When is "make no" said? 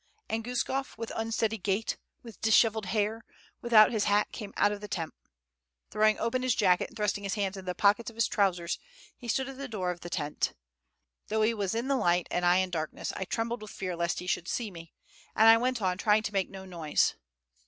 16.33-16.65